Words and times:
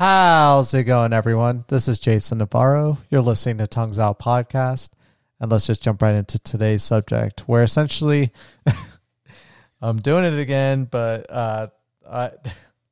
How's 0.00 0.72
it 0.72 0.84
going, 0.84 1.12
everyone? 1.12 1.66
This 1.68 1.86
is 1.86 1.98
Jason 1.98 2.38
Navarro. 2.38 2.96
You're 3.10 3.20
listening 3.20 3.58
to 3.58 3.66
Tongues 3.66 3.98
Out 3.98 4.18
Podcast. 4.18 4.88
And 5.38 5.52
let's 5.52 5.66
just 5.66 5.82
jump 5.82 6.00
right 6.00 6.14
into 6.14 6.38
today's 6.38 6.82
subject, 6.82 7.40
where 7.40 7.62
essentially 7.62 8.32
I'm 9.82 9.98
doing 9.98 10.24
it 10.24 10.38
again, 10.38 10.84
but 10.90 11.26
uh, 11.28 11.66
I, 12.10 12.30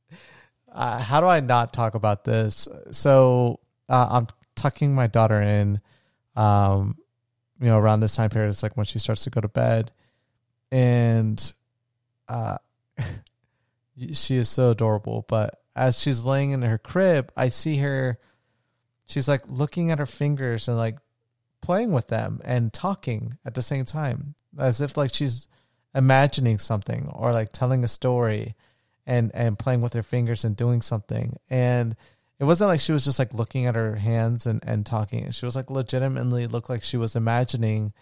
uh, 0.70 0.98
how 0.98 1.22
do 1.22 1.26
I 1.28 1.40
not 1.40 1.72
talk 1.72 1.94
about 1.94 2.24
this? 2.24 2.68
So 2.92 3.60
uh, 3.88 4.08
I'm 4.10 4.26
tucking 4.54 4.94
my 4.94 5.06
daughter 5.06 5.40
in, 5.40 5.80
um, 6.36 6.98
you 7.58 7.68
know, 7.68 7.78
around 7.78 8.00
this 8.00 8.16
time 8.16 8.28
period. 8.28 8.50
It's 8.50 8.62
like 8.62 8.76
when 8.76 8.84
she 8.84 8.98
starts 8.98 9.24
to 9.24 9.30
go 9.30 9.40
to 9.40 9.48
bed. 9.48 9.92
And 10.70 11.54
uh, 12.28 12.58
she 14.12 14.36
is 14.36 14.50
so 14.50 14.72
adorable, 14.72 15.24
but 15.26 15.58
as 15.78 16.00
she's 16.00 16.24
laying 16.24 16.50
in 16.50 16.62
her 16.62 16.76
crib, 16.76 17.30
I 17.36 17.48
see 17.48 17.78
her. 17.78 18.18
She's 19.06 19.28
like 19.28 19.42
looking 19.46 19.90
at 19.90 20.00
her 20.00 20.06
fingers 20.06 20.68
and 20.68 20.76
like 20.76 20.98
playing 21.62 21.92
with 21.92 22.08
them 22.08 22.40
and 22.44 22.72
talking 22.72 23.38
at 23.44 23.54
the 23.54 23.62
same 23.62 23.84
time, 23.84 24.34
as 24.58 24.80
if 24.80 24.96
like 24.96 25.14
she's 25.14 25.46
imagining 25.94 26.58
something 26.58 27.08
or 27.14 27.32
like 27.32 27.52
telling 27.52 27.84
a 27.84 27.88
story 27.88 28.54
and 29.06 29.30
and 29.34 29.58
playing 29.58 29.80
with 29.80 29.94
her 29.94 30.02
fingers 30.02 30.44
and 30.44 30.56
doing 30.56 30.82
something. 30.82 31.36
And 31.48 31.96
it 32.40 32.44
wasn't 32.44 32.68
like 32.68 32.80
she 32.80 32.92
was 32.92 33.04
just 33.04 33.18
like 33.20 33.32
looking 33.32 33.66
at 33.66 33.76
her 33.76 33.94
hands 33.94 34.46
and 34.46 34.62
and 34.66 34.84
talking. 34.84 35.30
She 35.30 35.46
was 35.46 35.56
like 35.56 35.70
legitimately 35.70 36.48
looked 36.48 36.68
like 36.68 36.82
she 36.82 36.96
was 36.96 37.14
imagining 37.14 37.92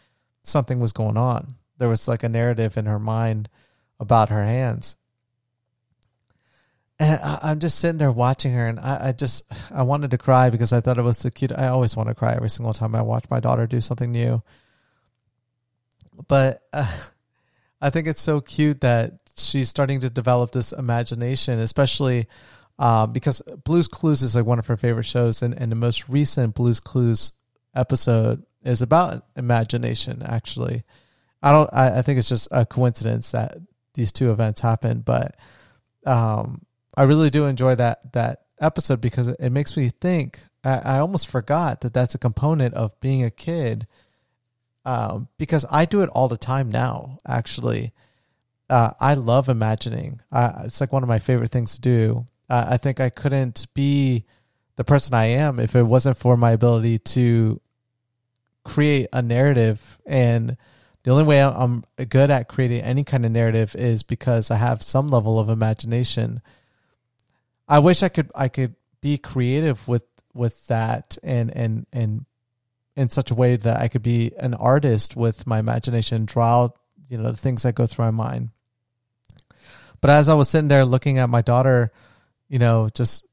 something 0.42 0.80
was 0.80 0.92
going 0.92 1.18
on. 1.18 1.56
There 1.76 1.90
was 1.90 2.08
like 2.08 2.22
a 2.22 2.28
narrative 2.28 2.78
in 2.78 2.86
her 2.86 2.98
mind 2.98 3.50
about 4.00 4.30
her 4.30 4.44
hands 4.44 4.96
and 6.98 7.20
I, 7.22 7.50
am 7.50 7.60
just 7.60 7.78
sitting 7.78 7.98
there 7.98 8.10
watching 8.10 8.52
her, 8.52 8.66
and 8.66 8.80
I, 8.80 9.08
I, 9.08 9.12
just 9.12 9.44
I 9.70 9.82
wanted 9.82 10.12
to 10.12 10.18
cry 10.18 10.50
because 10.50 10.72
I 10.72 10.80
thought 10.80 10.98
it 10.98 11.02
was 11.02 11.18
the 11.18 11.30
cute. 11.30 11.52
I 11.52 11.68
always 11.68 11.96
want 11.96 12.08
to 12.08 12.14
cry 12.14 12.34
every 12.34 12.50
single 12.50 12.72
time 12.72 12.94
I 12.94 13.02
watch 13.02 13.24
my 13.30 13.40
daughter 13.40 13.66
do 13.66 13.80
something 13.80 14.12
new. 14.12 14.42
But 16.28 16.62
uh, 16.72 16.90
I 17.80 17.90
think 17.90 18.06
it's 18.06 18.22
so 18.22 18.40
cute 18.40 18.80
that 18.80 19.14
she's 19.36 19.68
starting 19.68 20.00
to 20.00 20.10
develop 20.10 20.52
this 20.52 20.72
imagination, 20.72 21.58
especially 21.58 22.26
uh, 22.78 23.06
because 23.06 23.42
Blue's 23.64 23.88
Clues 23.88 24.22
is 24.22 24.34
like 24.34 24.46
one 24.46 24.58
of 24.58 24.66
her 24.66 24.76
favorite 24.76 25.04
shows, 25.04 25.42
and, 25.42 25.54
and 25.54 25.70
the 25.70 25.76
most 25.76 26.08
recent 26.08 26.54
Blue's 26.54 26.80
Clues 26.80 27.32
episode 27.74 28.42
is 28.64 28.82
about 28.82 29.26
imagination. 29.36 30.22
Actually, 30.24 30.82
I 31.42 31.52
don't. 31.52 31.70
I, 31.72 31.98
I 31.98 32.02
think 32.02 32.18
it's 32.18 32.28
just 32.28 32.48
a 32.50 32.64
coincidence 32.64 33.32
that 33.32 33.58
these 33.94 34.12
two 34.12 34.30
events 34.30 34.60
happened, 34.60 35.04
but 35.04 35.36
um, 36.06 36.65
I 36.96 37.04
really 37.04 37.30
do 37.30 37.46
enjoy 37.46 37.74
that 37.76 38.12
that 38.12 38.42
episode 38.60 39.00
because 39.00 39.28
it, 39.28 39.50
makes 39.50 39.76
me 39.76 39.88
think. 39.88 40.40
I, 40.64 40.78
I, 40.78 40.98
almost 40.98 41.28
forgot 41.28 41.82
that 41.82 41.92
that's 41.92 42.14
a 42.14 42.18
component 42.18 42.74
of 42.74 42.98
being 43.00 43.22
a 43.22 43.30
kid, 43.30 43.86
um, 44.84 45.28
because 45.38 45.66
I 45.70 45.84
do 45.84 46.02
it 46.02 46.08
all 46.10 46.28
the 46.28 46.36
time 46.36 46.70
now. 46.70 47.18
Actually, 47.26 47.92
uh, 48.70 48.92
I 48.98 49.14
love 49.14 49.48
imagining. 49.48 50.20
Uh, 50.32 50.62
it's 50.64 50.80
like 50.80 50.92
one 50.92 51.02
of 51.02 51.08
my 51.08 51.18
favorite 51.18 51.50
things 51.50 51.74
to 51.74 51.80
do. 51.80 52.26
Uh, 52.48 52.66
I 52.70 52.76
think 52.76 53.00
I 53.00 53.10
couldn't 53.10 53.66
be 53.74 54.24
the 54.76 54.84
person 54.84 55.14
I 55.14 55.26
am 55.26 55.58
if 55.58 55.74
it 55.74 55.82
wasn't 55.82 56.16
for 56.16 56.36
my 56.36 56.52
ability 56.52 56.98
to 56.98 57.60
create 58.64 59.08
a 59.12 59.22
narrative 59.22 59.98
and 60.06 60.56
the 61.06 61.12
only 61.12 61.22
way 61.22 61.40
I'm 61.40 61.84
good 62.08 62.32
at 62.32 62.48
creating 62.48 62.82
any 62.82 63.04
kind 63.04 63.24
of 63.24 63.30
narrative 63.30 63.76
is 63.76 64.02
because 64.02 64.50
I 64.50 64.56
have 64.56 64.82
some 64.82 65.06
level 65.06 65.38
of 65.38 65.48
imagination. 65.48 66.42
I 67.68 67.78
wish 67.80 68.02
I 68.02 68.08
could 68.08 68.30
I 68.34 68.48
could 68.48 68.74
be 69.00 69.18
creative 69.18 69.86
with 69.88 70.04
with 70.34 70.66
that 70.68 71.18
and 71.22 71.50
and 71.50 71.86
and 71.92 72.26
in 72.96 73.10
such 73.10 73.30
a 73.30 73.34
way 73.34 73.56
that 73.56 73.80
I 73.80 73.88
could 73.88 74.02
be 74.02 74.32
an 74.38 74.54
artist 74.54 75.16
with 75.16 75.46
my 75.46 75.58
imagination, 75.58 76.24
draw 76.24 76.64
out, 76.64 76.78
you 77.08 77.18
know, 77.18 77.30
the 77.30 77.36
things 77.36 77.62
that 77.62 77.74
go 77.74 77.86
through 77.86 78.06
my 78.06 78.10
mind. 78.10 78.50
But 80.00 80.10
as 80.10 80.28
I 80.28 80.34
was 80.34 80.48
sitting 80.48 80.68
there 80.68 80.84
looking 80.84 81.18
at 81.18 81.28
my 81.28 81.42
daughter, 81.42 81.92
you 82.48 82.58
know, 82.58 82.88
just 82.94 83.26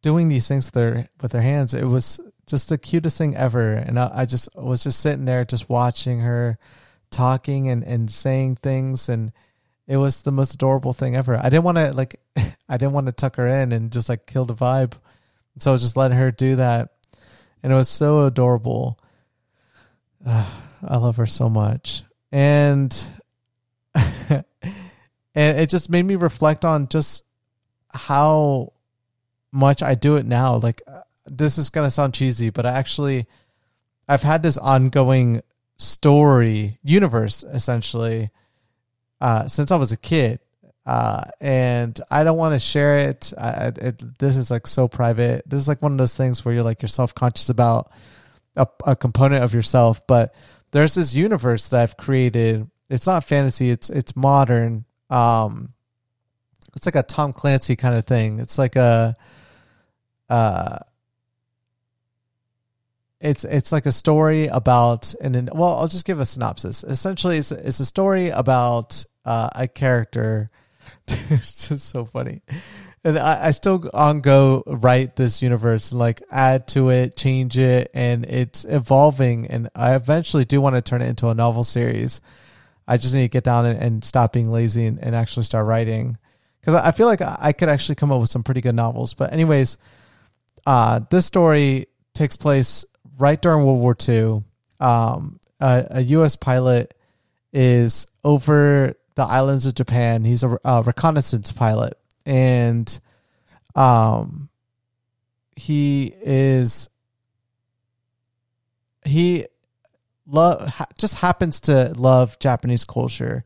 doing 0.00 0.28
these 0.28 0.48
things 0.48 0.66
with 0.66 0.74
their 0.74 1.08
with 1.20 1.32
her 1.32 1.42
hands, 1.42 1.74
it 1.74 1.84
was 1.84 2.20
just 2.46 2.68
the 2.68 2.78
cutest 2.78 3.18
thing 3.18 3.36
ever. 3.36 3.74
And 3.74 3.98
I, 3.98 4.10
I 4.12 4.24
just 4.24 4.48
was 4.54 4.82
just 4.82 5.00
sitting 5.00 5.26
there 5.26 5.44
just 5.44 5.68
watching 5.68 6.20
her 6.20 6.58
talking 7.10 7.68
and, 7.68 7.82
and 7.84 8.10
saying 8.10 8.56
things 8.56 9.08
and 9.08 9.32
it 9.88 9.96
was 9.96 10.20
the 10.22 10.30
most 10.30 10.54
adorable 10.54 10.92
thing 10.92 11.16
ever. 11.16 11.36
I 11.36 11.48
didn't 11.48 11.64
want 11.64 11.78
to 11.78 11.92
like 11.92 12.20
I 12.68 12.76
didn't 12.76 12.92
want 12.92 13.06
to 13.06 13.12
tuck 13.12 13.36
her 13.36 13.48
in 13.48 13.72
and 13.72 13.90
just 13.90 14.08
like 14.08 14.26
kill 14.26 14.44
the 14.44 14.54
vibe. 14.54 14.92
So 15.58 15.70
I 15.70 15.72
was 15.72 15.82
just 15.82 15.96
letting 15.96 16.18
her 16.18 16.30
do 16.30 16.56
that. 16.56 16.90
And 17.62 17.72
it 17.72 17.76
was 17.76 17.88
so 17.88 18.26
adorable. 18.26 19.00
Uh, 20.24 20.46
I 20.86 20.96
love 20.98 21.16
her 21.16 21.26
so 21.26 21.48
much. 21.48 22.04
And 22.30 22.94
and 23.94 24.44
it 25.34 25.70
just 25.70 25.90
made 25.90 26.04
me 26.04 26.14
reflect 26.14 26.64
on 26.64 26.88
just 26.88 27.24
how 27.90 28.74
much 29.50 29.82
I 29.82 29.94
do 29.94 30.16
it 30.16 30.26
now. 30.26 30.56
Like 30.56 30.82
uh, 30.86 31.00
this 31.26 31.56
is 31.56 31.70
going 31.70 31.86
to 31.86 31.90
sound 31.90 32.12
cheesy, 32.12 32.50
but 32.50 32.66
I 32.66 32.72
actually 32.72 33.26
I've 34.06 34.22
had 34.22 34.42
this 34.42 34.58
ongoing 34.58 35.40
story 35.78 36.78
universe 36.82 37.42
essentially 37.44 38.30
uh, 39.20 39.48
since 39.48 39.70
I 39.70 39.76
was 39.76 39.92
a 39.92 39.96
kid. 39.96 40.40
Uh, 40.86 41.24
and 41.38 42.00
I 42.10 42.24
don't 42.24 42.38
want 42.38 42.54
to 42.54 42.58
share 42.58 42.98
it. 43.10 43.32
I, 43.36 43.72
it. 43.76 44.18
This 44.18 44.36
is 44.36 44.50
like 44.50 44.66
so 44.66 44.88
private. 44.88 45.42
This 45.46 45.60
is 45.60 45.68
like 45.68 45.82
one 45.82 45.92
of 45.92 45.98
those 45.98 46.16
things 46.16 46.44
where 46.44 46.54
you're 46.54 46.62
like 46.62 46.80
you're 46.80 46.88
self 46.88 47.14
conscious 47.14 47.50
about 47.50 47.92
a, 48.56 48.66
a 48.86 48.96
component 48.96 49.44
of 49.44 49.52
yourself. 49.52 50.06
But 50.06 50.34
there's 50.70 50.94
this 50.94 51.14
universe 51.14 51.68
that 51.68 51.82
I've 51.82 51.98
created. 51.98 52.70
It's 52.88 53.06
not 53.06 53.22
fantasy. 53.22 53.68
It's 53.68 53.90
it's 53.90 54.16
modern. 54.16 54.86
Um, 55.10 55.74
it's 56.74 56.86
like 56.86 56.96
a 56.96 57.02
Tom 57.02 57.32
Clancy 57.32 57.76
kind 57.76 57.94
of 57.96 58.04
thing. 58.04 58.38
It's 58.38 58.56
like 58.56 58.76
a, 58.76 59.16
uh, 60.30 60.78
it's 63.20 63.44
it's 63.44 63.72
like 63.72 63.86
a 63.86 63.92
story 63.92 64.46
about 64.46 65.14
and 65.20 65.50
well 65.52 65.78
I'll 65.78 65.88
just 65.88 66.04
give 66.04 66.20
a 66.20 66.26
synopsis. 66.26 66.84
Essentially, 66.84 67.38
it's 67.38 67.52
it's 67.52 67.80
a 67.80 67.84
story 67.84 68.28
about 68.30 69.04
uh, 69.24 69.50
a 69.54 69.68
character. 69.68 70.50
it's 71.08 71.68
just 71.68 71.88
so 71.88 72.04
funny, 72.04 72.42
and 73.04 73.18
I, 73.18 73.46
I 73.46 73.50
still 73.50 73.90
on 73.92 74.20
go 74.20 74.62
write 74.66 75.16
this 75.16 75.42
universe 75.42 75.92
and 75.92 75.98
like 75.98 76.22
add 76.30 76.68
to 76.68 76.90
it, 76.90 77.16
change 77.16 77.58
it, 77.58 77.90
and 77.92 78.24
it's 78.24 78.64
evolving. 78.64 79.48
And 79.48 79.68
I 79.74 79.94
eventually 79.94 80.44
do 80.44 80.60
want 80.60 80.76
to 80.76 80.82
turn 80.82 81.02
it 81.02 81.08
into 81.08 81.28
a 81.28 81.34
novel 81.34 81.64
series. 81.64 82.20
I 82.86 82.96
just 82.96 83.14
need 83.14 83.22
to 83.22 83.28
get 83.28 83.44
down 83.44 83.66
and, 83.66 83.78
and 83.78 84.04
stop 84.04 84.32
being 84.32 84.50
lazy 84.50 84.86
and, 84.86 84.98
and 84.98 85.14
actually 85.14 85.42
start 85.42 85.66
writing 85.66 86.16
because 86.60 86.74
I 86.74 86.92
feel 86.92 87.06
like 87.06 87.20
I 87.20 87.52
could 87.52 87.68
actually 87.68 87.96
come 87.96 88.12
up 88.12 88.20
with 88.20 88.30
some 88.30 88.42
pretty 88.42 88.60
good 88.60 88.74
novels. 88.74 89.14
But 89.14 89.32
anyways, 89.32 89.76
uh, 90.66 91.00
this 91.10 91.26
story 91.26 91.86
takes 92.14 92.36
place 92.36 92.84
right 93.18 93.40
during 93.40 93.64
World 93.64 93.80
War 93.80 93.96
II, 94.08 94.44
um, 94.80 95.40
a, 95.60 95.86
a, 95.90 96.00
U.S. 96.02 96.36
pilot 96.36 96.94
is 97.52 98.06
over 98.24 98.94
the 99.16 99.22
islands 99.22 99.66
of 99.66 99.74
Japan. 99.74 100.24
He's 100.24 100.44
a, 100.44 100.58
a 100.64 100.82
reconnaissance 100.82 101.50
pilot, 101.50 101.98
and 102.24 102.98
um, 103.74 104.48
he 105.56 106.14
is 106.22 106.88
he 109.04 109.46
love 110.26 110.68
ha, 110.68 110.86
just 110.96 111.14
happens 111.14 111.60
to 111.62 111.92
love 111.96 112.38
Japanese 112.38 112.84
culture. 112.84 113.44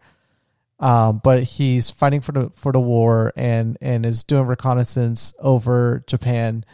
Um, 0.78 1.20
but 1.22 1.44
he's 1.44 1.90
fighting 1.90 2.20
for 2.20 2.32
the 2.32 2.50
for 2.56 2.72
the 2.72 2.80
war 2.80 3.32
and 3.36 3.78
and 3.80 4.04
is 4.04 4.24
doing 4.24 4.46
reconnaissance 4.46 5.32
over 5.38 6.02
Japan 6.06 6.64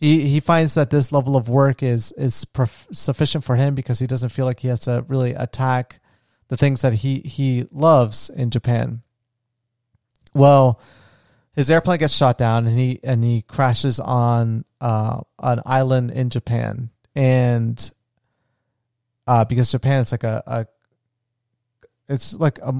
he 0.00 0.26
he 0.26 0.40
finds 0.40 0.74
that 0.74 0.88
this 0.88 1.12
level 1.12 1.36
of 1.36 1.48
work 1.48 1.82
is 1.82 2.12
is 2.12 2.46
sufficient 2.90 3.44
for 3.44 3.56
him 3.56 3.74
because 3.74 3.98
he 3.98 4.06
doesn't 4.06 4.30
feel 4.30 4.46
like 4.46 4.60
he 4.60 4.68
has 4.68 4.80
to 4.80 5.04
really 5.08 5.32
attack 5.32 6.00
the 6.48 6.56
things 6.56 6.80
that 6.80 6.94
he 6.94 7.18
he 7.20 7.66
loves 7.70 8.30
in 8.30 8.50
Japan. 8.50 9.02
Well, 10.32 10.80
his 11.52 11.68
airplane 11.68 11.98
gets 11.98 12.14
shot 12.14 12.38
down 12.38 12.66
and 12.66 12.78
he 12.78 12.98
and 13.04 13.22
he 13.22 13.42
crashes 13.42 14.00
on 14.00 14.64
uh, 14.80 15.20
an 15.38 15.60
island 15.66 16.12
in 16.12 16.30
Japan 16.30 16.88
and 17.14 17.90
uh, 19.26 19.44
because 19.44 19.70
Japan 19.70 20.00
is 20.00 20.12
like 20.12 20.24
a, 20.24 20.42
a 20.46 20.66
it's 22.08 22.34
like 22.34 22.58
a, 22.60 22.72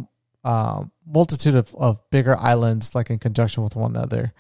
a 0.44 0.84
multitude 1.06 1.55
of, 1.55 1.75
of 1.75 2.00
bigger 2.11 2.37
islands 2.38 2.94
like 2.94 3.11
in 3.11 3.19
conjunction 3.19 3.62
with 3.62 3.76
one 3.76 3.94
another 3.94 4.32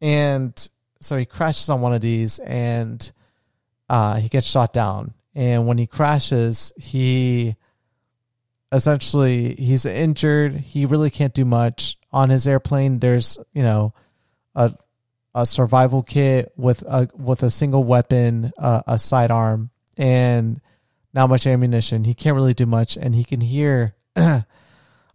and 0.00 0.68
so 1.00 1.16
he 1.16 1.24
crashes 1.24 1.68
on 1.68 1.80
one 1.80 1.92
of 1.92 2.00
these 2.00 2.38
and 2.40 3.10
uh, 3.88 4.16
he 4.16 4.28
gets 4.28 4.46
shot 4.46 4.72
down. 4.72 5.14
And 5.34 5.66
when 5.66 5.78
he 5.78 5.86
crashes, 5.86 6.72
he 6.76 7.56
essentially 8.72 9.54
he's 9.54 9.86
injured. 9.86 10.56
He 10.56 10.84
really 10.84 11.10
can't 11.10 11.34
do 11.34 11.44
much 11.44 11.96
on 12.12 12.30
his 12.30 12.46
airplane. 12.46 12.98
There's 12.98 13.38
you 13.52 13.62
know 13.62 13.94
a 14.54 14.72
a 15.34 15.46
survival 15.46 16.02
kit 16.02 16.52
with 16.56 16.82
a 16.82 17.08
with 17.14 17.42
a 17.42 17.50
single 17.50 17.84
weapon, 17.84 18.52
uh, 18.58 18.82
a 18.86 18.98
sidearm, 18.98 19.70
and 19.96 20.60
not 21.14 21.28
much 21.28 21.46
ammunition. 21.46 22.04
He 22.04 22.14
can't 22.14 22.34
really 22.34 22.54
do 22.54 22.66
much, 22.66 22.96
and 22.96 23.14
he 23.14 23.24
can 23.24 23.40
hear 23.40 23.94
a 24.16 24.44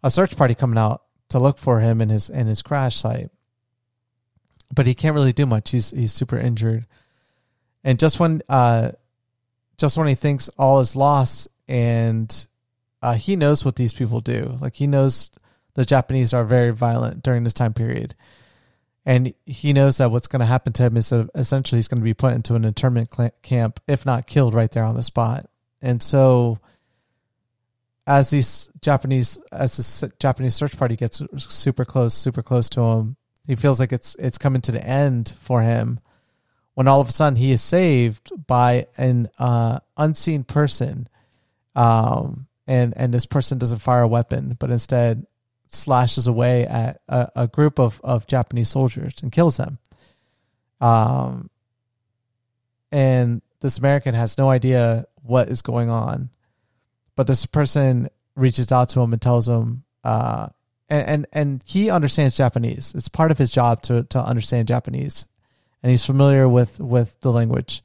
search 0.07 0.37
party 0.37 0.55
coming 0.55 0.77
out 0.77 1.03
to 1.29 1.39
look 1.39 1.57
for 1.57 1.79
him 1.79 2.01
in 2.01 2.09
his 2.09 2.29
in 2.29 2.47
his 2.47 2.61
crash 2.61 2.95
site. 2.95 3.29
But 4.73 4.87
he 4.87 4.95
can't 4.95 5.15
really 5.15 5.33
do 5.33 5.45
much. 5.45 5.71
He's 5.71 5.91
he's 5.91 6.13
super 6.13 6.37
injured, 6.37 6.87
and 7.83 7.99
just 7.99 8.19
when 8.19 8.41
uh, 8.49 8.91
just 9.77 9.97
when 9.97 10.07
he 10.07 10.15
thinks 10.15 10.49
all 10.57 10.79
is 10.79 10.95
lost, 10.95 11.47
and 11.67 12.47
uh, 13.01 13.13
he 13.13 13.35
knows 13.35 13.63
what 13.63 13.75
these 13.75 13.93
people 13.93 14.21
do. 14.21 14.57
Like 14.59 14.75
he 14.75 14.87
knows 14.87 15.31
the 15.75 15.85
Japanese 15.85 16.33
are 16.33 16.43
very 16.43 16.71
violent 16.71 17.23
during 17.23 17.43
this 17.43 17.53
time 17.53 17.73
period 17.73 18.15
and 19.05 19.33
he 19.45 19.73
knows 19.73 19.97
that 19.97 20.11
what's 20.11 20.27
going 20.27 20.39
to 20.39 20.45
happen 20.45 20.71
to 20.73 20.83
him 20.83 20.95
is 20.95 21.11
essentially 21.35 21.77
he's 21.77 21.87
going 21.87 21.99
to 21.99 22.05
be 22.05 22.13
put 22.13 22.33
into 22.33 22.55
an 22.55 22.63
internment 22.63 23.13
camp, 23.41 23.79
if 23.87 24.05
not 24.05 24.27
killed 24.27 24.53
right 24.53 24.71
there 24.71 24.85
on 24.85 24.95
the 24.95 25.03
spot. 25.03 25.49
And 25.81 26.01
so, 26.01 26.59
as 28.07 28.29
these 28.29 28.71
Japanese, 28.81 29.41
as 29.51 29.75
this 29.75 30.03
Japanese 30.19 30.55
search 30.55 30.77
party 30.77 30.95
gets 30.95 31.21
super 31.37 31.83
close, 31.83 32.13
super 32.13 32.41
close 32.41 32.69
to 32.69 32.81
him, 32.81 33.17
he 33.47 33.55
feels 33.55 33.79
like 33.79 33.91
it's 33.91 34.15
it's 34.15 34.37
coming 34.37 34.61
to 34.61 34.71
the 34.71 34.85
end 34.85 35.33
for 35.39 35.61
him. 35.61 35.99
When 36.75 36.87
all 36.87 37.01
of 37.01 37.09
a 37.09 37.11
sudden 37.11 37.35
he 37.37 37.51
is 37.51 37.61
saved 37.61 38.31
by 38.47 38.87
an 38.97 39.29
uh, 39.37 39.79
unseen 39.95 40.43
person, 40.43 41.07
um, 41.75 42.47
and 42.65 42.93
and 42.97 43.13
this 43.13 43.25
person 43.25 43.57
doesn't 43.57 43.79
fire 43.79 44.01
a 44.01 44.07
weapon, 44.07 44.55
but 44.59 44.71
instead 44.71 45.27
slashes 45.67 46.27
away 46.27 46.65
at 46.65 47.01
a, 47.07 47.29
a 47.35 47.47
group 47.47 47.79
of, 47.79 47.99
of 48.03 48.27
Japanese 48.27 48.69
soldiers 48.69 49.13
and 49.21 49.31
kills 49.31 49.57
them. 49.57 49.79
Um, 50.79 51.49
and 52.91 53.41
this 53.59 53.77
American 53.77 54.13
has 54.13 54.37
no 54.37 54.49
idea 54.49 55.05
what 55.23 55.49
is 55.49 55.61
going 55.61 55.89
on, 55.89 56.29
but 57.15 57.27
this 57.27 57.45
person 57.45 58.09
reaches 58.35 58.71
out 58.71 58.89
to 58.89 58.99
him 58.99 59.13
and 59.13 59.21
tells 59.21 59.47
him, 59.47 59.83
uh, 60.03 60.49
and, 60.89 61.07
and 61.07 61.27
and 61.33 61.63
he 61.65 61.89
understands 61.89 62.37
Japanese. 62.37 62.93
It's 62.95 63.07
part 63.07 63.31
of 63.31 63.37
his 63.37 63.51
job 63.51 63.81
to 63.83 64.03
to 64.03 64.19
understand 64.19 64.67
Japanese, 64.67 65.25
and 65.81 65.89
he's 65.89 66.05
familiar 66.05 66.47
with 66.47 66.79
with 66.79 67.19
the 67.21 67.31
language. 67.31 67.83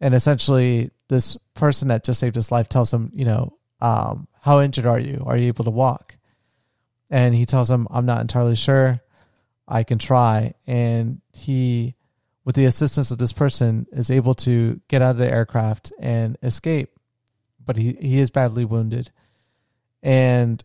And 0.00 0.14
essentially, 0.14 0.90
this 1.08 1.36
person 1.54 1.88
that 1.88 2.04
just 2.04 2.20
saved 2.20 2.34
his 2.34 2.52
life 2.52 2.68
tells 2.68 2.92
him, 2.92 3.10
you 3.14 3.24
know, 3.24 3.56
um, 3.80 4.28
how 4.42 4.60
injured 4.60 4.86
are 4.86 4.98
you? 4.98 5.22
Are 5.24 5.38
you 5.38 5.46
able 5.48 5.64
to 5.64 5.70
walk? 5.70 6.16
and 7.10 7.34
he 7.34 7.44
tells 7.44 7.70
him, 7.70 7.86
I'm 7.90 8.06
not 8.06 8.20
entirely 8.20 8.56
sure. 8.56 9.00
I 9.68 9.84
can 9.84 9.98
try. 9.98 10.54
And 10.66 11.20
he, 11.32 11.94
with 12.44 12.56
the 12.56 12.64
assistance 12.64 13.10
of 13.10 13.18
this 13.18 13.32
person, 13.32 13.86
is 13.92 14.10
able 14.10 14.34
to 14.34 14.80
get 14.88 15.02
out 15.02 15.12
of 15.12 15.18
the 15.18 15.32
aircraft 15.32 15.92
and 15.98 16.36
escape. 16.42 16.90
But 17.64 17.76
he, 17.76 17.96
he 18.00 18.18
is 18.18 18.30
badly 18.30 18.64
wounded. 18.64 19.10
And 20.02 20.62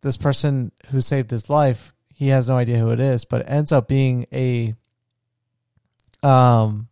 this 0.00 0.16
person 0.16 0.72
who 0.90 1.00
saved 1.00 1.30
his 1.30 1.50
life, 1.50 1.92
he 2.12 2.28
has 2.28 2.48
no 2.48 2.56
idea 2.56 2.78
who 2.78 2.90
it 2.90 3.00
is, 3.00 3.24
but 3.24 3.42
it 3.42 3.50
ends 3.50 3.72
up 3.72 3.88
being 3.88 4.26
a 4.32 4.74
um 6.22 6.88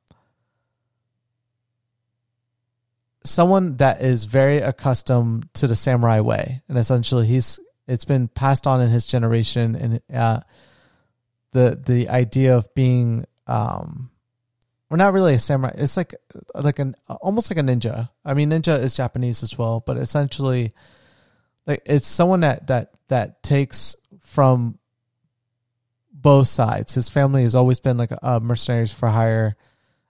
someone 3.24 3.76
that 3.78 4.00
is 4.00 4.24
very 4.24 4.58
accustomed 4.58 5.52
to 5.54 5.66
the 5.66 5.74
samurai 5.74 6.20
way. 6.20 6.62
And 6.68 6.78
essentially 6.78 7.26
he's 7.26 7.58
it's 7.88 8.04
been 8.04 8.28
passed 8.28 8.66
on 8.66 8.80
in 8.80 8.90
his 8.90 9.06
generation, 9.06 9.76
and 9.76 10.00
uh, 10.12 10.40
the 11.52 11.80
the 11.84 12.08
idea 12.08 12.56
of 12.56 12.72
being 12.74 13.26
um, 13.46 14.10
we're 14.90 14.96
not 14.96 15.12
really 15.12 15.34
a 15.34 15.38
samurai. 15.38 15.72
It's 15.76 15.96
like 15.96 16.14
like 16.54 16.78
an 16.78 16.96
almost 17.08 17.50
like 17.50 17.58
a 17.58 17.62
ninja. 17.62 18.10
I 18.24 18.34
mean, 18.34 18.50
ninja 18.50 18.78
is 18.78 18.94
Japanese 18.96 19.42
as 19.42 19.56
well, 19.56 19.82
but 19.86 19.96
essentially, 19.96 20.74
like 21.66 21.82
it's 21.86 22.08
someone 22.08 22.40
that 22.40 22.66
that 22.68 22.92
that 23.08 23.42
takes 23.42 23.96
from 24.20 24.78
both 26.12 26.48
sides. 26.48 26.94
His 26.94 27.08
family 27.08 27.42
has 27.42 27.54
always 27.54 27.80
been 27.80 27.96
like 27.96 28.10
a, 28.22 28.40
mercenaries 28.40 28.92
for 28.92 29.08
hire. 29.08 29.56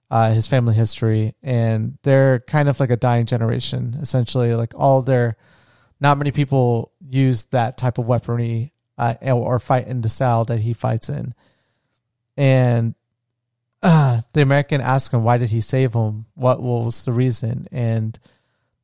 Uh, 0.09 0.33
his 0.33 0.47
family 0.47 0.73
history, 0.73 1.35
and 1.43 1.99
they're 2.05 2.39
kind 2.39 2.69
of 2.69 2.79
like 2.79 2.91
a 2.91 2.97
dying 2.97 3.27
generation. 3.27 3.99
Essentially, 4.01 4.55
like 4.55 4.73
all 4.77 5.03
their 5.03 5.37
not 6.01 6.19
many 6.19 6.31
people 6.31 6.93
use 7.09 7.47
that 7.47 7.77
type 7.77 7.99
of 7.99 8.07
weaponry 8.07 8.73
uh, 8.99 9.15
or 9.25 9.59
fight 9.59 9.87
in 9.87 10.01
the 10.01 10.09
style 10.09 10.45
that 10.45 10.61
he 10.61 10.73
fights 10.73 11.09
in. 11.09 11.35
And 12.37 12.95
uh, 13.83 14.23
the 14.33 14.43
American 14.43 14.81
asks 14.81 15.13
him, 15.13 15.23
why 15.23 15.39
did 15.39 15.51
he 15.51 15.61
save 15.61 15.95
him? 15.95 16.27
What 16.35 16.63
was 16.63 17.05
the 17.05 17.13
reason? 17.13 17.67
And 17.73 18.19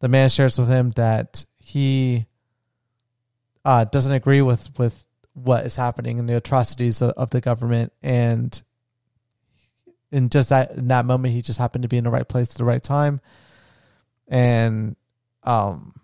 the 0.00 0.08
man 0.08 0.28
shares 0.28 0.58
with 0.58 0.68
him 0.68 0.90
that 0.90 1.44
he 1.58 2.26
uh, 3.64 3.84
doesn't 3.84 4.14
agree 4.14 4.42
with, 4.42 4.70
with 4.78 5.04
what 5.34 5.64
is 5.64 5.76
happening 5.76 6.18
and 6.18 6.28
the 6.28 6.36
atrocities 6.36 7.00
of, 7.02 7.10
of 7.10 7.30
the 7.30 7.40
government. 7.40 7.92
And 8.02 8.60
in 10.10 10.28
just 10.28 10.50
that, 10.50 10.72
in 10.72 10.88
that 10.88 11.06
moment, 11.06 11.34
he 11.34 11.42
just 11.42 11.58
happened 11.58 11.82
to 11.82 11.88
be 11.88 11.96
in 11.96 12.04
the 12.04 12.10
right 12.10 12.28
place 12.28 12.50
at 12.50 12.56
the 12.56 12.64
right 12.64 12.82
time. 12.82 13.20
And, 14.28 14.96
um, 15.44 15.94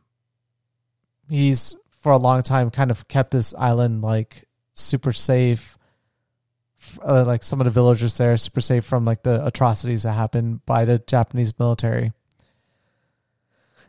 he's 1.28 1.76
for 2.00 2.12
a 2.12 2.18
long 2.18 2.42
time 2.42 2.70
kind 2.70 2.90
of 2.90 3.08
kept 3.08 3.30
this 3.30 3.54
island 3.54 4.02
like 4.02 4.44
super 4.74 5.12
safe. 5.12 5.76
Uh, 7.04 7.24
like 7.24 7.42
some 7.42 7.60
of 7.60 7.64
the 7.64 7.70
villagers 7.70 8.14
there 8.14 8.36
super 8.36 8.60
safe 8.60 8.84
from 8.84 9.04
like 9.04 9.22
the 9.22 9.44
atrocities 9.44 10.04
that 10.04 10.12
happened 10.12 10.64
by 10.64 10.84
the 10.84 10.98
Japanese 10.98 11.58
military. 11.58 12.12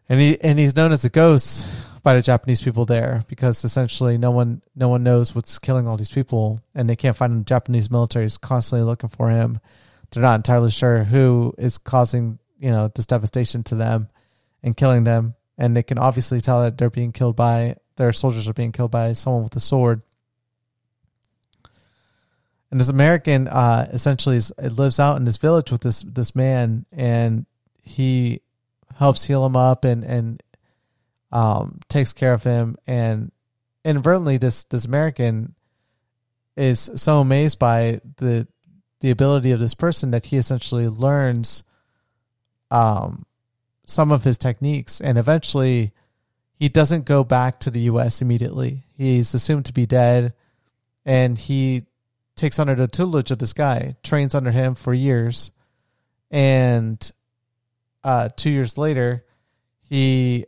And 0.10 0.19
he 0.19 0.42
and 0.42 0.57
he's 0.60 0.75
known 0.75 0.92
as 0.92 1.06
a 1.06 1.10
ghost 1.10 1.68
by 2.04 2.13
the 2.13 2.22
Japanese 2.22 2.62
people 2.62 2.86
there 2.86 3.24
because 3.28 3.63
essentially 3.63 4.18
no 4.18 4.31
one 4.31 4.62
no 4.75 4.88
one 4.88 5.04
knows 5.04 5.36
what's 5.36 5.60
killing 5.60 5.88
all 5.88 5.98
these 5.98 6.12
people 6.12 6.60
and 6.74 6.90
they 6.90 6.96
can't 6.96 7.16
find 7.16 7.31
him. 7.34 7.40
The 7.40 7.46
Japanese 7.46 7.92
military 7.92 8.25
is 8.25 8.38
constantly 8.38 8.86
looking 8.86 9.10
for 9.10 9.30
him. 9.30 9.60
They're 10.12 10.24
not 10.24 10.40
entirely 10.40 10.72
sure 10.72 11.04
who 11.04 11.54
is 11.57 11.78
causing, 11.78 12.40
you 12.60 12.72
know, 12.72 12.90
this 12.94 13.06
devastation 13.06 13.63
to 13.63 13.75
them 13.75 14.10
and 14.63 14.75
killing 14.75 15.04
them 15.04 15.36
and 15.57 15.75
they 15.75 15.84
can 15.84 15.98
obviously 15.98 16.40
tell 16.40 16.62
that 16.63 16.78
they're 16.78 16.90
being 16.90 17.12
killed 17.12 17.36
by 17.36 17.75
their 17.98 18.13
soldiers 18.13 18.48
are 18.48 18.54
being 18.54 18.72
killed 18.72 18.92
by 18.92 19.12
someone 19.12 19.44
with 19.44 19.56
a 19.57 19.60
sword. 19.60 20.02
And 22.72 22.80
this 22.80 22.88
American 22.88 23.48
uh, 23.50 23.90
essentially 23.92 24.38
is, 24.38 24.54
lives 24.57 25.00
out 25.00 25.18
in 25.18 25.25
this 25.25 25.38
village 25.38 25.69
with 25.69 25.81
this 25.81 26.02
this 26.04 26.35
man, 26.35 26.85
and 26.92 27.45
he 27.81 28.42
helps 28.95 29.26
heal 29.26 29.45
him 29.45 29.56
up 29.56 29.85
and 29.85 30.04
and 30.04 30.42
um, 31.31 31.80
takes 31.90 32.14
care 32.14 32.33
of 32.33 32.44
him. 32.44 32.78
And 32.88 33.31
inadvertently, 33.83 34.38
this 34.38 34.64
this 34.66 34.86
American 34.86 35.56
is 36.56 36.90
so 36.95 37.19
amazed 37.19 37.59
by 37.59 38.02
the 38.18 38.48
the 39.00 39.12
ability 39.12 39.52
of 39.52 39.59
this 39.59 39.74
person 39.74 40.12
that 40.12 40.26
he 40.28 40.38
essentially 40.38 40.88
learns 40.88 41.64
um, 42.69 43.26
some 43.86 44.12
of 44.12 44.24
his 44.24 44.38
techniques 44.38 45.00
and 45.02 45.18
eventually 45.18 45.94
he 46.56 46.68
doesn't 46.68 47.06
go 47.06 47.24
back 47.24 47.62
to 47.62 47.71
the 47.71 47.81
US 47.81 48.21
immediately. 48.21 48.83
He's 48.98 49.33
assumed 49.33 49.66
to 49.66 49.74
be 49.74 49.86
dead 49.86 50.33
and 51.06 51.40
he 51.40 51.86
takes 52.36 52.59
under 52.59 52.76
the 52.76 52.88
tutelage 52.88 53.31
of 53.31 53.40
this 53.40 53.54
guy, 53.54 53.95
trains 54.04 54.36
under 54.36 54.52
him 54.52 54.76
for 54.76 54.94
years. 54.94 55.52
And 56.30 57.12
uh, 58.04 58.30
two 58.36 58.52
years 58.52 58.78
later, 58.78 59.26
he 59.81 60.45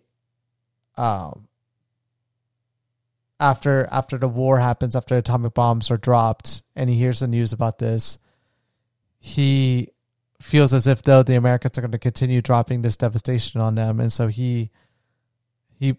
um 0.97 1.47
after 3.41 3.87
after 3.91 4.17
the 4.17 4.27
war 4.27 4.59
happens, 4.59 4.95
after 4.95 5.17
atomic 5.17 5.53
bombs 5.55 5.89
are 5.89 5.97
dropped, 5.97 6.61
and 6.75 6.89
he 6.89 6.95
hears 6.95 7.19
the 7.19 7.27
news 7.27 7.51
about 7.51 7.79
this, 7.79 8.19
he 9.19 9.89
feels 10.39 10.73
as 10.73 10.87
if 10.87 11.01
though 11.01 11.23
the 11.23 11.35
Americans 11.35 11.77
are 11.77 11.81
going 11.81 11.91
to 11.91 11.97
continue 11.97 12.41
dropping 12.41 12.81
this 12.81 12.97
devastation 12.97 13.59
on 13.59 13.75
them, 13.75 13.99
and 13.99 14.13
so 14.13 14.27
he 14.27 14.69
he 15.79 15.97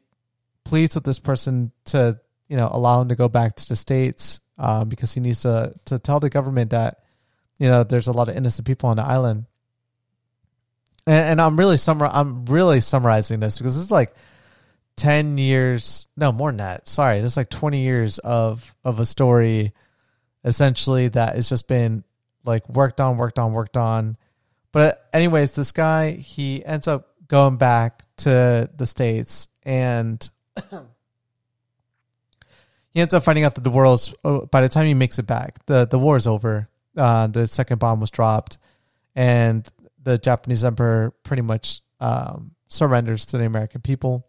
pleads 0.65 0.95
with 0.95 1.05
this 1.05 1.19
person 1.19 1.73
to 1.87 2.19
you 2.49 2.57
know 2.57 2.69
allow 2.71 3.03
him 3.03 3.09
to 3.09 3.17
go 3.17 3.29
back 3.29 3.57
to 3.57 3.69
the 3.69 3.77
states 3.77 4.41
um, 4.59 4.89
because 4.89 5.13
he 5.13 5.21
needs 5.21 5.41
to 5.41 5.75
to 5.87 5.99
tell 5.99 6.21
the 6.21 6.31
government 6.31 6.71
that 6.71 7.01
you 7.59 7.69
know 7.69 7.83
there's 7.83 8.07
a 8.07 8.13
lot 8.13 8.29
of 8.29 8.37
innocent 8.37 8.67
people 8.67 8.89
on 8.89 8.97
the 8.97 9.03
island. 9.03 9.47
And, 11.09 11.27
and 11.27 11.41
I'm 11.41 11.59
really 11.59 11.77
summar 11.77 12.09
I'm 12.13 12.45
really 12.47 12.81
summarizing 12.81 13.41
this 13.41 13.59
because 13.59 13.81
it's 13.81 13.91
like 13.91 14.15
ten 14.97 15.39
years, 15.39 16.09
no 16.17 16.33
more 16.33 16.51
than 16.51 16.59
that. 16.59 16.89
Sorry, 16.89 17.19
it's 17.19 17.37
like 17.37 17.51
twenty 17.51 17.83
years 17.83 18.19
of 18.19 18.75
of 18.85 19.01
a 19.01 19.07
story, 19.07 19.73
essentially 20.45 21.09
that 21.09 21.37
has 21.37 21.49
just 21.49 21.69
been 21.69 22.05
like 22.45 22.69
worked 22.69 23.01
on, 23.01 23.17
worked 23.17 23.39
on, 23.39 23.53
worked 23.53 23.77
on. 23.77 24.17
But 24.73 25.07
anyways, 25.13 25.55
this 25.55 25.73
guy 25.73 26.13
he 26.13 26.65
ends 26.65 26.89
up 26.89 27.09
going 27.29 27.57
back 27.57 28.03
to 28.19 28.71
the 28.77 28.87
states 28.87 29.49
and 29.63 30.29
he 30.71 33.01
ends 33.01 33.15
up 33.15 33.25
finding 33.25 33.45
out 33.45 33.55
that 33.55 33.65
the 33.65 33.71
world's 33.71 34.15
oh, 34.25 34.47
by 34.47 34.61
the 34.61 34.69
time 34.69 34.87
he 34.87 34.95
makes 34.95 35.19
it 35.19 35.27
back, 35.27 35.65
the 35.67 35.87
the 35.87 35.99
war 35.99 36.17
is 36.17 36.27
over. 36.27 36.69
Uh, 36.97 37.27
the 37.27 37.47
second 37.47 37.79
bomb 37.79 38.01
was 38.01 38.11
dropped, 38.11 38.59
and 39.15 39.67
the 40.03 40.19
Japanese 40.19 40.63
emperor 40.63 41.15
pretty 41.23 41.43
much 41.43 41.81
um, 42.01 42.51
surrenders 42.69 43.27
to 43.27 43.39
the 43.39 43.45
American 43.45 43.81
people 43.81 44.27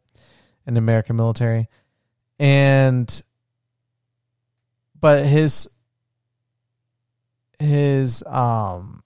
and 0.65 0.75
the 0.75 0.79
American 0.79 1.15
military, 1.15 1.67
and 2.39 3.21
but 4.99 5.25
his 5.25 5.69
his 7.59 8.23
um 8.25 9.03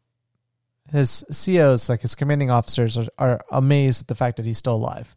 his 0.92 1.26
COs 1.46 1.90
like 1.90 2.02
his 2.02 2.16
commanding 2.16 2.52
officers 2.52 2.98
are, 2.98 3.08
are 3.18 3.42
amazed 3.52 4.02
at 4.02 4.08
the 4.08 4.16
fact 4.16 4.38
that 4.38 4.46
he's 4.46 4.58
still 4.58 4.76
alive. 4.76 5.16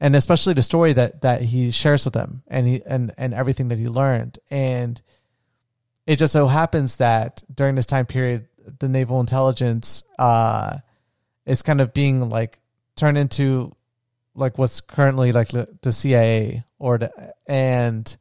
And 0.00 0.14
especially 0.14 0.54
the 0.54 0.62
story 0.62 0.92
that 0.92 1.22
that 1.22 1.42
he 1.42 1.70
shares 1.70 2.04
with 2.04 2.14
them 2.14 2.42
and 2.48 2.66
he 2.66 2.82
and 2.84 3.12
and 3.18 3.34
everything 3.34 3.68
that 3.68 3.78
he 3.78 3.88
learned. 3.88 4.38
And 4.50 5.00
it 6.06 6.16
just 6.16 6.32
so 6.32 6.46
happens 6.46 6.96
that 6.98 7.42
during 7.52 7.74
this 7.74 7.86
time 7.86 8.06
period 8.06 8.48
the 8.78 8.88
naval 8.88 9.20
intelligence 9.20 10.02
uh 10.18 10.78
is 11.46 11.62
kind 11.62 11.80
of 11.80 11.94
being 11.94 12.28
like 12.28 12.58
turned 12.96 13.18
into 13.18 13.74
like 14.36 14.58
what's 14.58 14.80
currently 14.80 15.32
like 15.32 15.48
the 15.48 15.92
CIA 15.92 16.64
or 16.78 16.98
the 16.98 17.34
and 17.46 18.16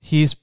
he's 0.00 0.36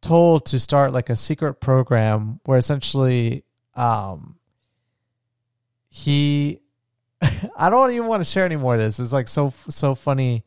told 0.00 0.46
to 0.46 0.58
start 0.58 0.92
like 0.92 1.10
a 1.10 1.16
secret 1.16 1.54
program 1.54 2.40
where 2.44 2.58
essentially 2.58 3.44
um 3.76 4.36
he 5.88 6.60
I 7.56 7.70
don't 7.70 7.92
even 7.92 8.06
want 8.06 8.20
to 8.20 8.30
share 8.30 8.44
any 8.44 8.56
more 8.56 8.74
of 8.74 8.80
this. 8.80 8.98
It's 8.98 9.12
like 9.12 9.28
so 9.28 9.52
so 9.68 9.94
funny 9.94 10.44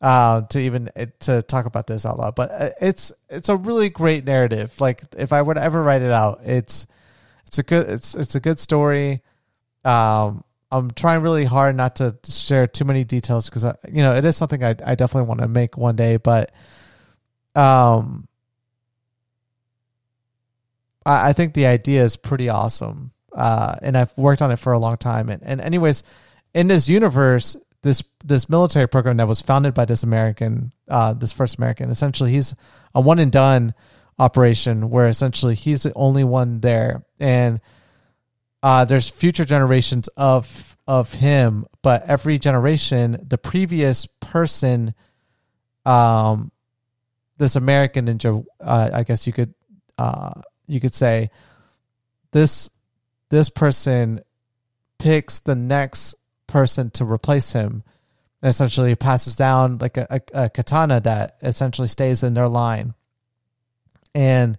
uh, 0.00 0.42
to 0.42 0.60
even 0.60 0.90
uh, 0.96 1.06
to 1.20 1.42
talk 1.42 1.66
about 1.66 1.86
this 1.86 2.06
out 2.06 2.18
loud. 2.18 2.34
But 2.34 2.50
uh, 2.50 2.70
it's 2.80 3.12
it's 3.28 3.48
a 3.48 3.56
really 3.56 3.88
great 3.90 4.24
narrative. 4.24 4.80
Like 4.80 5.02
if 5.16 5.32
I 5.32 5.42
were 5.42 5.54
to 5.54 5.62
ever 5.62 5.82
write 5.82 6.02
it 6.02 6.12
out, 6.12 6.40
it's 6.44 6.86
it's 7.46 7.58
a 7.58 7.62
good 7.62 7.88
it's 7.88 8.14
it's 8.14 8.34
a 8.34 8.40
good 8.40 8.58
story. 8.58 9.22
Um, 9.84 10.44
I'm 10.72 10.90
trying 10.90 11.22
really 11.22 11.44
hard 11.44 11.76
not 11.76 11.96
to 11.96 12.16
share 12.24 12.66
too 12.66 12.84
many 12.84 13.04
details 13.04 13.48
because 13.48 13.64
you 13.90 14.02
know 14.02 14.14
it 14.14 14.24
is 14.24 14.36
something 14.36 14.62
I 14.62 14.70
I 14.84 14.94
definitely 14.94 15.28
want 15.28 15.40
to 15.40 15.48
make 15.48 15.76
one 15.76 15.96
day. 15.96 16.16
But 16.16 16.52
um, 17.54 18.28
I, 21.04 21.30
I 21.30 21.32
think 21.32 21.54
the 21.54 21.66
idea 21.66 22.04
is 22.04 22.16
pretty 22.16 22.48
awesome 22.48 23.12
uh, 23.32 23.76
and 23.82 23.96
I've 23.96 24.16
worked 24.16 24.42
on 24.42 24.50
it 24.50 24.58
for 24.58 24.72
a 24.72 24.78
long 24.78 24.96
time. 24.96 25.28
And, 25.28 25.42
and 25.42 25.60
anyways, 25.60 26.02
in 26.54 26.68
this 26.68 26.88
universe, 26.88 27.56
this 27.82 28.02
this 28.24 28.48
military 28.48 28.86
program 28.88 29.16
that 29.18 29.28
was 29.28 29.40
founded 29.40 29.74
by 29.74 29.84
this 29.84 30.02
American, 30.02 30.72
uh, 30.88 31.14
this 31.14 31.32
first 31.32 31.56
American, 31.56 31.90
essentially 31.90 32.32
he's 32.32 32.54
a 32.94 33.00
one 33.00 33.18
and 33.18 33.32
done 33.32 33.74
operation 34.18 34.90
where 34.90 35.08
essentially 35.08 35.54
he's 35.54 35.84
the 35.84 35.92
only 35.94 36.24
one 36.24 36.60
there, 36.60 37.04
and 37.18 37.60
uh, 38.62 38.84
there's 38.84 39.08
future 39.08 39.44
generations 39.44 40.08
of 40.16 40.76
of 40.86 41.14
him, 41.14 41.66
but 41.82 42.04
every 42.08 42.38
generation, 42.38 43.24
the 43.28 43.38
previous 43.38 44.06
person, 44.06 44.92
um, 45.86 46.50
this 47.38 47.54
American 47.54 48.06
ninja, 48.06 48.44
uh, 48.60 48.90
I 48.92 49.04
guess 49.04 49.26
you 49.26 49.32
could 49.32 49.54
uh, 49.98 50.32
you 50.66 50.80
could 50.80 50.94
say 50.94 51.30
this 52.32 52.70
this 53.30 53.48
person 53.48 54.20
picks 54.98 55.40
the 55.40 55.54
next 55.54 56.14
person 56.46 56.90
to 56.90 57.04
replace 57.04 57.52
him. 57.52 57.82
And 58.42 58.48
essentially 58.48 58.94
passes 58.94 59.36
down 59.36 59.78
like 59.78 59.98
a, 59.98 60.06
a, 60.10 60.44
a, 60.44 60.50
katana 60.50 61.00
that 61.02 61.36
essentially 61.42 61.88
stays 61.88 62.22
in 62.22 62.32
their 62.32 62.48
line. 62.48 62.94
And 64.14 64.56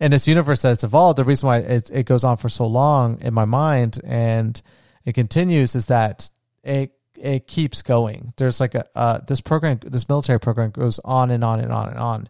in 0.00 0.10
this 0.10 0.26
universe 0.28 0.62
that's 0.62 0.84
evolved 0.84 1.18
the 1.18 1.24
reason 1.24 1.46
why 1.46 1.58
it, 1.58 1.90
it 1.90 2.06
goes 2.06 2.24
on 2.24 2.36
for 2.36 2.48
so 2.48 2.66
long 2.66 3.20
in 3.20 3.32
my 3.32 3.44
mind 3.44 4.00
and 4.04 4.60
it 5.04 5.14
continues 5.14 5.74
is 5.74 5.86
that 5.86 6.30
it 6.62 6.92
it 7.16 7.46
keeps 7.46 7.82
going. 7.82 8.32
There's 8.36 8.60
like 8.60 8.74
a 8.74 8.84
uh, 8.94 9.20
this 9.26 9.40
program 9.40 9.78
this 9.82 10.08
military 10.08 10.40
program 10.40 10.70
goes 10.70 10.98
on 11.04 11.30
and 11.30 11.44
on 11.44 11.60
and 11.60 11.72
on 11.72 11.88
and 11.88 11.98
on. 11.98 12.28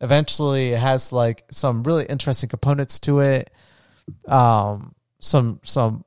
Eventually 0.00 0.72
it 0.72 0.78
has 0.78 1.12
like 1.12 1.44
some 1.50 1.82
really 1.82 2.06
interesting 2.06 2.48
components 2.48 2.98
to 3.00 3.20
it. 3.20 3.50
Um 4.28 4.94
some 5.20 5.60
some 5.64 6.04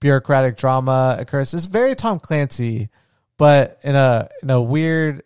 bureaucratic 0.00 0.56
drama 0.56 1.16
occurs. 1.18 1.52
It's 1.52 1.66
very 1.66 1.94
Tom 1.94 2.20
Clancy, 2.20 2.88
but 3.36 3.78
in 3.82 3.94
a 3.94 4.28
in 4.42 4.50
a 4.50 4.60
weird 4.60 5.22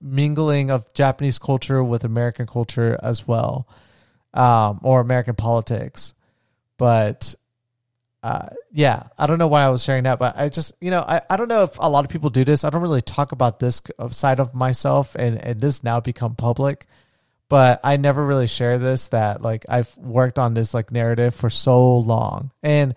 mingling 0.00 0.70
of 0.70 0.92
Japanese 0.94 1.38
culture 1.38 1.82
with 1.82 2.04
American 2.04 2.46
culture 2.46 2.98
as 3.02 3.26
well, 3.26 3.68
um, 4.34 4.80
or 4.82 5.00
American 5.00 5.34
politics. 5.34 6.12
But 6.76 7.34
uh, 8.22 8.48
yeah, 8.72 9.04
I 9.16 9.26
don't 9.26 9.38
know 9.38 9.48
why 9.48 9.62
I 9.62 9.70
was 9.70 9.82
sharing 9.82 10.04
that, 10.04 10.18
but 10.18 10.36
I 10.36 10.50
just 10.50 10.74
you 10.80 10.90
know 10.90 11.00
I, 11.00 11.22
I 11.30 11.36
don't 11.38 11.48
know 11.48 11.62
if 11.62 11.78
a 11.78 11.88
lot 11.88 12.04
of 12.04 12.10
people 12.10 12.28
do 12.28 12.44
this. 12.44 12.64
I 12.64 12.70
don't 12.70 12.82
really 12.82 13.02
talk 13.02 13.32
about 13.32 13.58
this 13.60 13.80
side 14.10 14.40
of 14.40 14.54
myself, 14.54 15.14
and 15.14 15.42
and 15.42 15.60
this 15.60 15.82
now 15.82 16.00
become 16.00 16.34
public 16.34 16.86
but 17.48 17.80
I 17.84 17.96
never 17.96 18.24
really 18.24 18.46
share 18.46 18.78
this 18.78 19.08
that 19.08 19.42
like 19.42 19.66
I've 19.68 19.94
worked 19.96 20.38
on 20.38 20.54
this 20.54 20.74
like 20.74 20.90
narrative 20.90 21.34
for 21.34 21.50
so 21.50 21.98
long. 21.98 22.50
And 22.62 22.94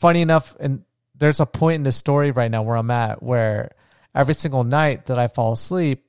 funny 0.00 0.20
enough, 0.22 0.56
and 0.58 0.84
there's 1.14 1.40
a 1.40 1.46
point 1.46 1.76
in 1.76 1.82
the 1.84 1.92
story 1.92 2.30
right 2.30 2.50
now 2.50 2.62
where 2.62 2.76
I'm 2.76 2.90
at 2.90 3.22
where 3.22 3.70
every 4.14 4.34
single 4.34 4.64
night 4.64 5.06
that 5.06 5.18
I 5.18 5.28
fall 5.28 5.52
asleep, 5.52 6.04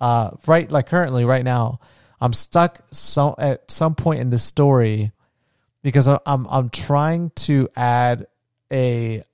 uh, 0.00 0.32
right 0.46 0.70
like 0.70 0.86
currently 0.86 1.24
right 1.24 1.44
now, 1.44 1.80
I'm 2.20 2.32
stuck 2.32 2.80
so 2.90 3.34
at 3.38 3.70
some 3.70 3.94
point 3.94 4.20
in 4.20 4.30
the 4.30 4.38
story 4.38 5.12
because 5.82 6.06
I'm 6.06 6.46
I'm 6.46 6.70
trying 6.70 7.30
to 7.30 7.68
add 7.74 8.26
a 8.72 9.24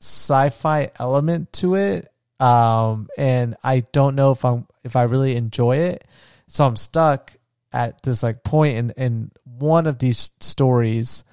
sci-fi 0.00 0.90
element 1.00 1.52
to 1.54 1.74
it 1.74 2.12
um 2.38 3.08
and 3.16 3.56
I 3.64 3.80
don't 3.80 4.14
know 4.14 4.30
if 4.32 4.44
I'm 4.44 4.66
if 4.84 4.94
I 4.96 5.04
really 5.04 5.36
enjoy 5.36 5.78
it. 5.78 6.04
So 6.48 6.66
I'm 6.66 6.76
stuck 6.76 7.32
at 7.72 8.02
this 8.02 8.22
like 8.22 8.44
point 8.44 8.76
in 8.76 8.90
in 8.90 9.30
one 9.44 9.86
of 9.86 9.98
these 9.98 10.32
stories, 10.40 11.24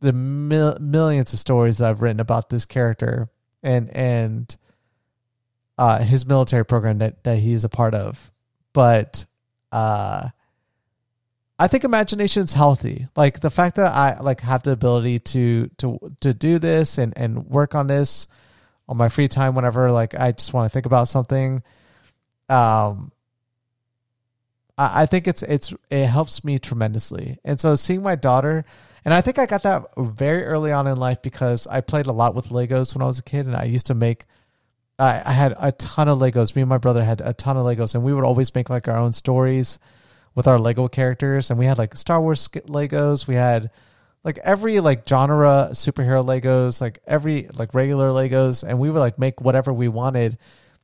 the 0.00 0.12
mil- 0.12 0.78
millions 0.80 1.32
of 1.32 1.38
stories 1.38 1.82
I've 1.82 2.02
written 2.02 2.20
about 2.20 2.48
this 2.48 2.64
character 2.64 3.28
and 3.62 3.94
and 3.94 4.56
uh, 5.78 6.02
his 6.02 6.26
military 6.26 6.64
program 6.64 6.98
that 6.98 7.24
that 7.24 7.38
he's 7.38 7.64
a 7.64 7.68
part 7.68 7.94
of, 7.94 8.30
but 8.72 9.24
uh, 9.72 10.28
I 11.58 11.68
think 11.68 11.84
imagination's 11.84 12.54
healthy. 12.54 13.06
Like 13.16 13.40
the 13.40 13.50
fact 13.50 13.76
that 13.76 13.92
I 13.92 14.20
like 14.20 14.40
have 14.40 14.62
the 14.62 14.72
ability 14.72 15.18
to 15.18 15.68
to 15.78 16.12
to 16.20 16.32
do 16.32 16.58
this 16.58 16.96
and 16.96 17.12
and 17.16 17.46
work 17.46 17.74
on 17.74 17.86
this 17.86 18.28
on 18.88 18.96
my 18.96 19.08
free 19.08 19.28
time 19.28 19.54
whenever 19.54 19.92
like 19.92 20.14
I 20.18 20.32
just 20.32 20.54
want 20.54 20.66
to 20.66 20.72
think 20.72 20.86
about 20.86 21.08
something. 21.08 21.62
Um, 22.48 23.12
I 24.78 25.04
think 25.04 25.28
it's 25.28 25.42
it's 25.42 25.74
it 25.90 26.06
helps 26.06 26.42
me 26.42 26.58
tremendously. 26.58 27.38
And 27.44 27.60
so 27.60 27.74
seeing 27.74 28.02
my 28.02 28.16
daughter, 28.16 28.64
and 29.04 29.12
I 29.12 29.20
think 29.20 29.38
I 29.38 29.44
got 29.44 29.62
that 29.64 29.84
very 29.98 30.44
early 30.44 30.72
on 30.72 30.86
in 30.86 30.96
life 30.96 31.20
because 31.20 31.66
I 31.66 31.82
played 31.82 32.06
a 32.06 32.12
lot 32.12 32.34
with 32.34 32.48
Legos 32.48 32.94
when 32.94 33.02
I 33.02 33.06
was 33.06 33.18
a 33.18 33.22
kid, 33.22 33.46
and 33.46 33.54
I 33.54 33.64
used 33.64 33.86
to 33.86 33.94
make. 33.94 34.24
I, 35.00 35.22
I 35.24 35.32
had 35.32 35.54
a 35.58 35.72
ton 35.72 36.08
of 36.08 36.18
Legos. 36.18 36.54
Me 36.54 36.62
and 36.62 36.68
my 36.68 36.78
brother 36.78 37.04
had 37.04 37.20
a 37.20 37.32
ton 37.32 37.56
of 37.56 37.64
Legos, 37.64 37.94
and 37.94 38.04
we 38.04 38.12
would 38.12 38.24
always 38.24 38.54
make 38.54 38.70
like 38.70 38.88
our 38.88 38.96
own 38.96 39.12
stories 39.12 39.78
with 40.34 40.46
our 40.46 40.58
Lego 40.58 40.88
characters. 40.88 41.50
And 41.50 41.58
we 41.58 41.66
had 41.66 41.78
like 41.78 41.96
Star 41.96 42.20
Wars 42.20 42.46
Legos. 42.48 43.26
We 43.26 43.34
had 43.34 43.70
like 44.22 44.38
every 44.38 44.80
like 44.80 45.08
genre 45.08 45.70
superhero 45.72 46.24
Legos, 46.24 46.80
like 46.80 47.00
every 47.06 47.48
like 47.54 47.74
regular 47.74 48.10
Legos, 48.10 48.62
and 48.62 48.78
we 48.78 48.90
would 48.90 49.00
like 49.00 49.18
make 49.18 49.40
whatever 49.40 49.72
we 49.72 49.88
wanted, 49.88 50.38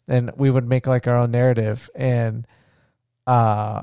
and 0.08 0.32
we 0.36 0.50
would 0.50 0.66
make 0.66 0.86
like 0.86 1.06
our 1.06 1.16
own 1.16 1.30
narrative 1.30 1.90
and 1.94 2.46
uh, 3.26 3.82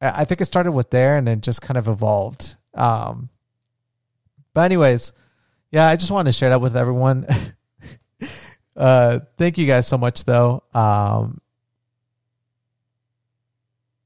I 0.00 0.24
think 0.24 0.40
it 0.40 0.46
started 0.46 0.72
with 0.72 0.90
there 0.90 1.16
and 1.16 1.26
then 1.26 1.40
just 1.42 1.60
kind 1.60 1.76
of 1.76 1.88
evolved. 1.88 2.56
Um, 2.74 3.28
but 4.54 4.62
anyways, 4.62 5.12
yeah, 5.70 5.86
I 5.86 5.96
just 5.96 6.10
wanted 6.10 6.32
to 6.32 6.38
share 6.38 6.50
that 6.50 6.60
with 6.60 6.76
everyone. 6.76 7.26
uh, 8.80 9.20
thank 9.36 9.58
you 9.58 9.66
guys 9.66 9.86
so 9.86 9.98
much 9.98 10.24
though. 10.24 10.62
Um, 10.72 11.40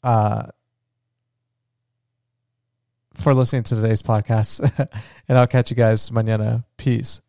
uh, 0.02 0.46
for 3.14 3.32
listening 3.32 3.62
to 3.62 3.76
today's 3.76 4.02
podcast 4.02 4.60
and 5.28 5.38
I'll 5.38 5.46
catch 5.46 5.70
you 5.70 5.76
guys 5.76 6.10
mañana. 6.10 6.64
Peace. 6.76 7.22